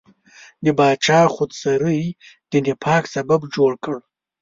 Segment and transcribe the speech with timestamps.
[0.63, 2.01] د پاچا خودسرۍ
[2.51, 3.97] د نفاق سبب جوړ کړ.